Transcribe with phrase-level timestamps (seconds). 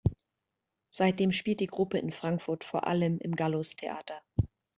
[0.89, 4.19] Seitdem spielt die Gruppe in Frankfurt vor allem im Gallus Theater.